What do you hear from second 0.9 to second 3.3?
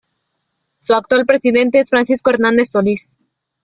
actual presidente es Francisco Hernández Solís.